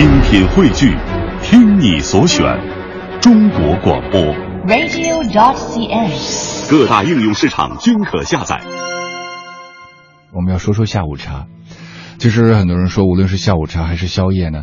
[0.00, 0.96] 精品汇聚，
[1.42, 2.42] 听你所选，
[3.20, 4.18] 中国广播。
[4.66, 6.70] radio.dot.cn，。
[6.70, 8.62] 各大应用市场均可下载。
[10.32, 11.48] 我们要说说下午茶。
[12.16, 14.62] 其实很多人说，无论是下午茶还是宵夜呢，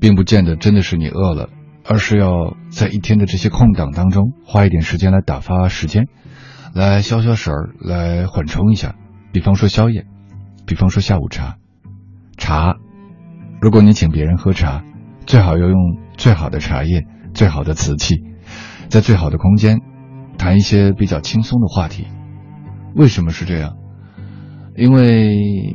[0.00, 1.48] 并不见得真的是你饿了，
[1.84, 6.08] 而是要在一天的这些空档当中，花一点时间来打发时间，
[6.74, 8.96] 来消消食儿，来缓冲一下。
[9.32, 10.06] 比方说宵夜，
[10.66, 11.54] 比方说下午茶，
[12.36, 12.78] 茶。
[13.60, 14.82] 如果你请别人喝茶，
[15.26, 17.02] 最好要用最好的茶叶、
[17.34, 18.16] 最好的瓷器，
[18.88, 19.78] 在最好的空间，
[20.38, 22.06] 谈一些比较轻松的话题。
[22.94, 23.74] 为什么是这样？
[24.76, 25.74] 因为，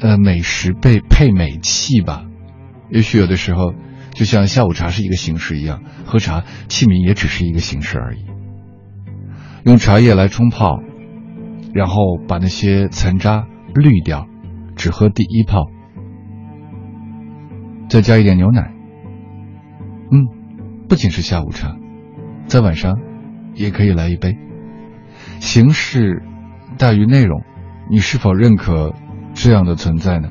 [0.00, 2.24] 呃，美食被配美器吧。
[2.90, 3.72] 也许有的时候，
[4.12, 8.24] 就像下午茶是一个形式一样，喝茶器皿也只是一个形式而已。
[9.64, 10.80] 用茶叶来冲泡，
[11.72, 14.26] 然后把那些残渣滤掉，
[14.74, 15.66] 只喝第一泡。
[17.90, 18.72] 再加一点牛奶。
[20.12, 20.28] 嗯，
[20.88, 21.74] 不仅是下午茶，
[22.46, 23.00] 在晚上
[23.54, 24.38] 也可以来一杯。
[25.40, 26.22] 形式
[26.78, 27.42] 大于内容，
[27.90, 28.94] 你是否认可
[29.34, 30.28] 这样的存在呢？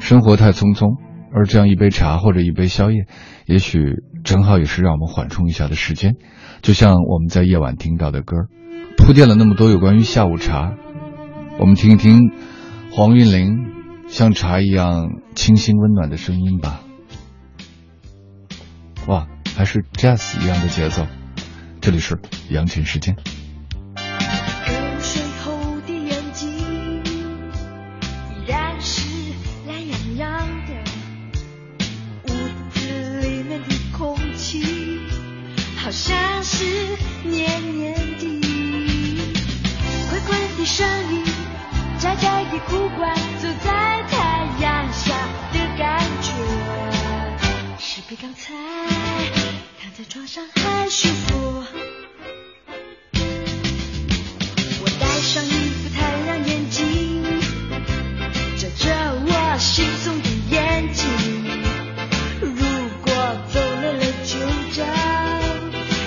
[0.00, 0.98] 生活太匆匆，
[1.34, 3.06] 而这样一杯茶或者一杯宵夜，
[3.46, 6.16] 也许正好也是让我们缓冲一下的时间。
[6.60, 8.48] 就像我们在夜晚听到的歌，
[8.98, 10.74] 铺垫了那么多有关于下午茶，
[11.58, 12.32] 我们听一听
[12.90, 13.64] 黄韵玲
[14.08, 16.80] 像茶一样清新温暖的声音吧。
[19.06, 21.06] 哇，还是 jazz 一样的节奏。
[21.80, 22.18] 这里是
[22.50, 23.16] 羊群时间。
[50.34, 51.62] 上还舒服。
[54.80, 57.22] 我戴上一副太阳眼镜，
[58.56, 58.88] 遮着
[59.26, 59.28] 我
[59.58, 61.04] 惺忪的眼睛。
[62.40, 62.64] 如
[63.02, 63.12] 果
[63.52, 64.38] 走累了，就
[64.72, 64.82] 找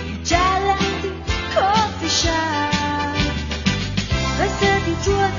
[0.08, 1.06] 一家亮的
[1.54, 2.34] 咖啡上，
[4.40, 5.38] 白色的桌子，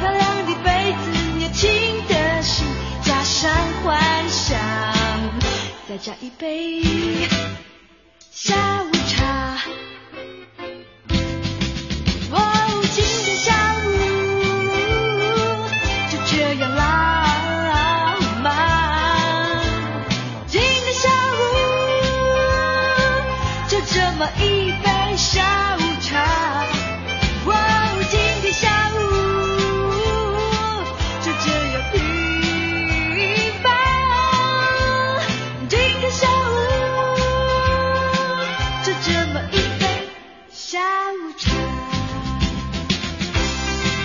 [0.00, 1.04] 漂亮的杯子，
[1.38, 1.64] 年轻
[2.08, 2.66] 的心，
[3.02, 3.50] 加上
[3.82, 4.54] 幻想，
[5.88, 6.82] 再加一杯
[8.46, 8.75] 下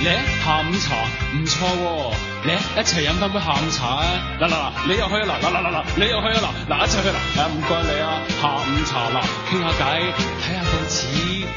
[0.03, 0.95] 咧下午茶
[1.35, 4.01] 唔错喎，咧一齐饮翻杯下午茶。
[4.01, 4.03] 啊！
[4.41, 8.05] 嗱嗱嗱，你又去啊嗱嗱嗱嗱嗱，你又去啊嗱嗱一齐去嗱，誒唔该你啊，
[8.41, 10.09] 下午茶嗱，倾下偈，
[10.41, 11.05] 睇下报纸，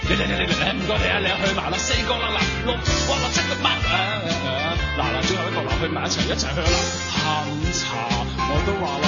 [0.04, 2.24] 嚟嚟嚟嚟嚟，唔该你啊，你又去埋啦，四个啦。
[2.36, 3.96] 嗱，六哇六七个八啊
[4.98, 6.76] 嗱嗱，最后一个嗱去埋一齐一齐去啦，
[7.08, 7.96] 下午茶
[8.46, 9.00] 我都话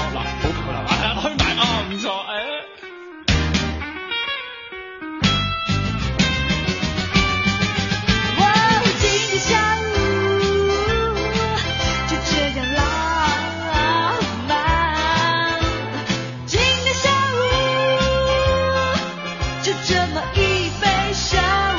[19.96, 21.75] 这么一杯下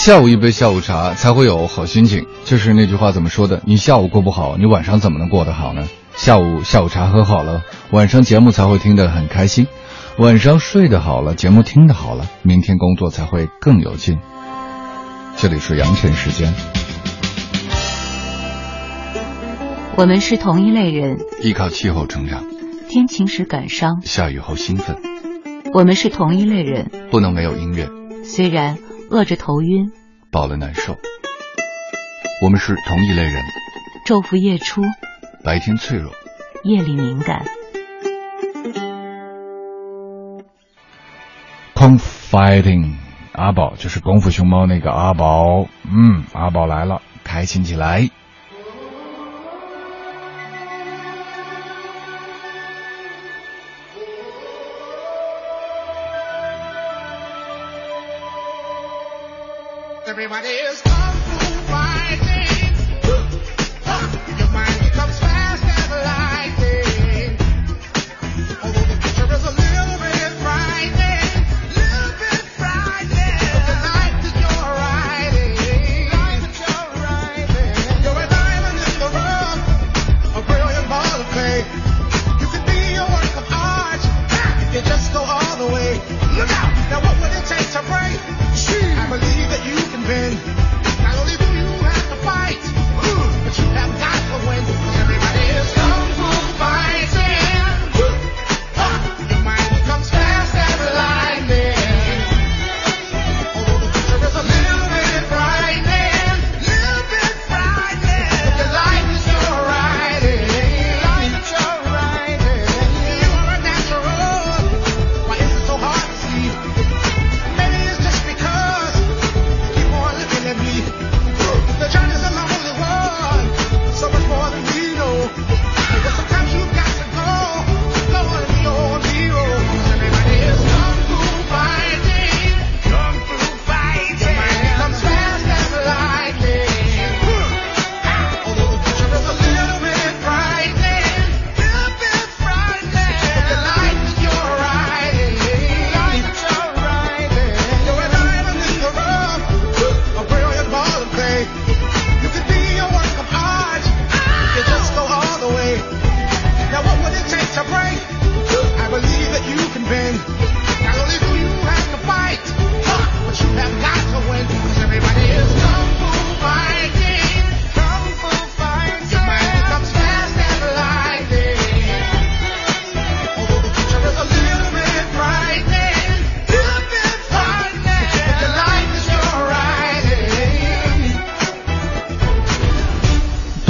[0.00, 3.60] 下午一杯下午茶才会有好心情，就是那句话怎么说的？
[3.66, 5.86] 你下午过不好，你晚上怎么能过得好呢？
[6.16, 9.66] 下午下午茶喝好了，晚上节目才会听得很开心。
[10.16, 14.18] 晚上睡得好了，节目听得好了，明天工作才会更有劲。
[15.36, 16.54] 这里是羊晨时间，
[19.96, 22.42] 我们是同一类人，依靠气候成长，
[22.88, 24.96] 天晴时感伤；下雨后兴奋，
[25.74, 27.90] 我们是同一类人，不能没有音乐，
[28.24, 28.78] 虽然
[29.10, 29.90] 饿着头晕，
[30.30, 30.96] 饱了难受。
[32.44, 33.42] 我们是同一类人，
[34.06, 34.82] 昼伏夜出，
[35.42, 36.12] 白天脆弱，
[36.62, 37.44] 夜里敏感。
[41.74, 42.94] Confiding，
[43.32, 48.08] 阿宝就是功夫熊猫那个阿宝，嗯，阿宝来了，开心起来。
[60.10, 61.09] Everybody is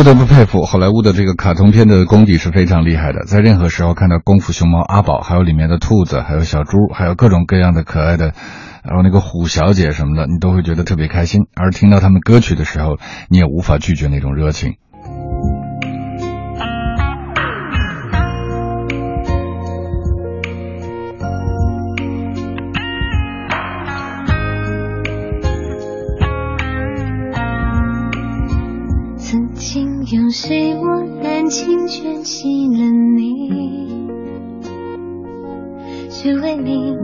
[0.00, 8.32] 不得不佩服好莱坞的这个卡通片的功底是非常厉害的，在任何时候看到功夫熊猫阿宝，还有里面的兔子，还有小猪，还有各种各样的可爱的，
[8.82, 11.43] 然后那个虎小姐什么的，你都会觉得特别开心。
[11.55, 12.97] 而听到他们歌曲的时候，
[13.29, 14.76] 你也无法拒绝那种热情。
[36.22, 36.94] 只为你，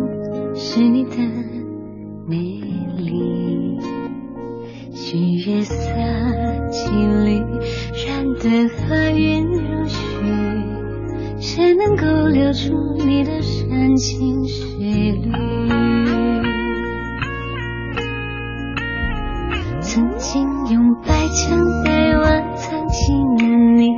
[0.54, 1.16] 是你的
[2.28, 2.36] 美
[2.98, 3.80] 丽。
[4.92, 5.16] 许
[5.50, 5.74] 月色
[6.70, 7.40] 几缕，
[8.04, 9.96] 染得和云如许，
[11.40, 12.74] 谁能够留住
[13.06, 15.32] 你的山青水绿？
[19.80, 23.48] 曾经用白墙黛瓦藏起了
[23.78, 23.88] 你，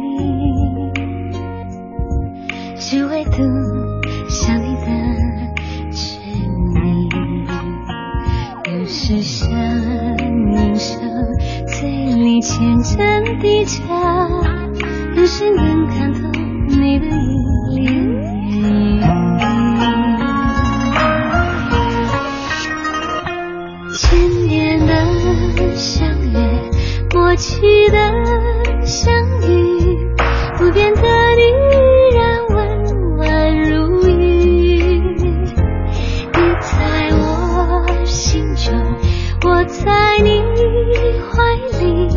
[2.76, 3.42] 只为独
[12.48, 12.96] 里牵着
[13.42, 13.84] 低茶，
[15.14, 16.20] 有谁能看透
[16.68, 17.94] 你的一脸言
[18.48, 19.00] 语。
[23.94, 24.90] 千年的
[25.74, 26.38] 相约，
[27.12, 27.98] 默契的
[28.86, 29.12] 相
[29.42, 30.08] 遇，
[30.56, 31.76] 不变的你依
[32.16, 32.56] 然温
[33.18, 34.08] 婉如玉。
[36.32, 38.72] 你在我心中，
[39.44, 40.42] 我在你
[41.30, 41.36] 怀
[41.80, 42.08] 里，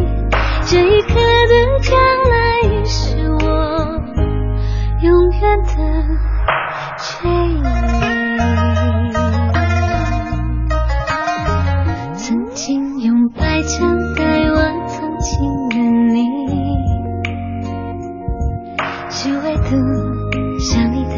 [0.72, 1.92] 这一刻的将
[2.32, 3.44] 来是我
[5.02, 5.70] 永远的
[6.98, 7.60] 追忆。
[12.16, 12.24] 曾
[12.54, 15.44] 经用白墙黛瓦藏起
[15.76, 15.76] 了
[16.14, 16.24] 你，
[19.10, 19.76] 只唯独
[20.58, 21.16] 想你的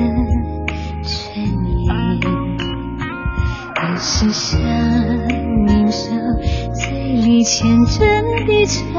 [1.03, 1.13] 唇
[1.77, 1.88] 印。
[3.83, 4.60] 有时想
[5.67, 6.10] 凝手，
[6.74, 6.89] 嘴
[7.22, 8.03] 里牵着
[8.48, 8.92] 低茶，